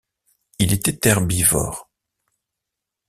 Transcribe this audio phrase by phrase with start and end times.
[0.57, 1.87] Il était herbivore.